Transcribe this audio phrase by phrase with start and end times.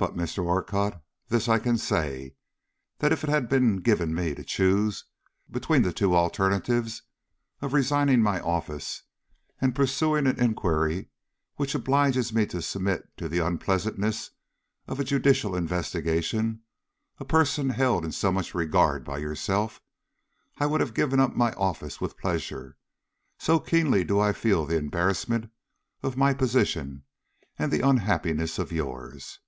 [0.00, 0.44] But, Mr.
[0.46, 0.94] Orcutt,
[1.26, 2.36] this I can say:
[3.00, 5.04] that if it had been given me to choose
[5.50, 7.02] between the two alternatives
[7.60, 9.02] of resigning my office
[9.60, 11.08] and of pursuing an inquiry
[11.56, 14.30] which obliges me to submit to the unpleasantness
[14.86, 16.62] of a judicial investigation
[17.18, 19.80] a person held in so much regard by yourself,
[20.58, 22.76] I would have given up my office with pleasure,
[23.36, 25.50] so keenly do I feel the embarrassment
[26.04, 27.02] of my position
[27.58, 29.40] and the unhappiness of yours.